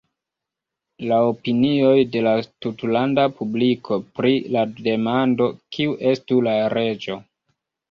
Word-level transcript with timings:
La 1.09 1.19
opinioj 1.31 1.99
de 2.15 2.23
la 2.29 2.33
tutlanda 2.65 3.27
publiko 3.43 4.01
pri 4.17 4.33
la 4.57 4.65
demando 4.89 5.53
"kiu 5.77 5.97
estu 6.15 6.43
la 6.51 6.59
reĝo? 6.79 7.23